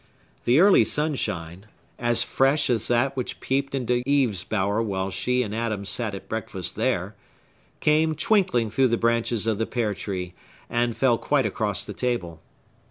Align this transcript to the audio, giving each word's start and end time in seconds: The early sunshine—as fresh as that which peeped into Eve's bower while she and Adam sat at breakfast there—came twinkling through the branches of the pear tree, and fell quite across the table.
The 0.45 0.59
early 0.59 0.83
sunshine—as 0.83 2.23
fresh 2.23 2.71
as 2.71 2.87
that 2.87 3.15
which 3.15 3.39
peeped 3.39 3.75
into 3.75 4.01
Eve's 4.09 4.43
bower 4.43 4.81
while 4.81 5.11
she 5.11 5.43
and 5.43 5.53
Adam 5.53 5.85
sat 5.85 6.15
at 6.15 6.27
breakfast 6.27 6.75
there—came 6.75 8.15
twinkling 8.15 8.71
through 8.71 8.87
the 8.87 8.97
branches 8.97 9.45
of 9.45 9.59
the 9.59 9.67
pear 9.67 9.93
tree, 9.93 10.33
and 10.71 10.97
fell 10.97 11.19
quite 11.19 11.45
across 11.45 11.83
the 11.83 11.93
table. 11.93 12.41